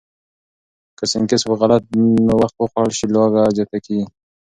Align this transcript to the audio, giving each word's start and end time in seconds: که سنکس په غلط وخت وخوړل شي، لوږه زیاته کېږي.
که 0.97 1.03
سنکس 1.11 1.41
په 1.49 1.53
غلط 1.61 1.83
وخت 2.41 2.55
وخوړل 2.57 2.91
شي، 2.97 3.05
لوږه 3.13 3.43
زیاته 3.55 3.77
کېږي. 3.85 4.05